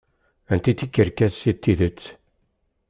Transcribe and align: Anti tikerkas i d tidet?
Anti 0.53 0.71
tikerkas 0.77 1.37
i 1.49 1.51
d 1.55 1.57
tidet? 1.63 1.99